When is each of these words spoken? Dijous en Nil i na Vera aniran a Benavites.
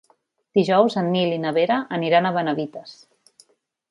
Dijous 0.59 0.95
en 1.01 1.09
Nil 1.15 1.33
i 1.35 1.41
na 1.43 1.51
Vera 1.59 1.77
aniran 1.99 2.27
a 2.29 2.33
Benavites. 2.39 2.95